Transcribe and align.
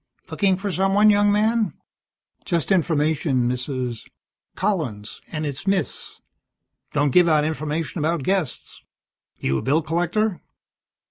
"Looking 0.31 0.57
for 0.57 0.71
someone, 0.71 1.11
young 1.11 1.31
man?" 1.31 1.73
"Just 2.43 2.71
information, 2.71 3.47
Mrs." 3.47 4.07
"Collins, 4.55 5.21
and 5.31 5.45
it's 5.45 5.67
Miss. 5.67 6.21
Don't 6.91 7.11
give 7.13 7.27
out 7.29 7.45
information 7.45 7.99
about 7.99 8.23
guests. 8.23 8.81
You 9.37 9.59
a 9.59 9.61
bill 9.61 9.83
collector?" 9.83 10.41